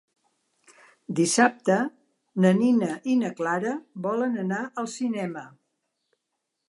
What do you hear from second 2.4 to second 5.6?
na Nina i na Clara volen anar al cinema.